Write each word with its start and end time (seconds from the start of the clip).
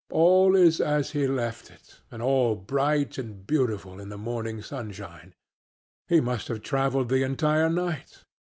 All 0.09 0.55
is 0.55 0.81
as 0.81 1.11
he 1.11 1.27
left 1.27 1.69
it, 1.69 1.99
and 2.09 2.23
all 2.23 2.55
bright 2.55 3.19
and 3.19 3.45
beautiful 3.45 3.99
in 3.99 4.09
the 4.09 4.17
morning 4.17 4.63
sunshine. 4.63 5.35
He 6.07 6.19
must 6.19 6.47
have 6.47 6.63
traveled 6.63 7.09
the 7.09 7.21
entire 7.21 7.69
night. 7.69 8.23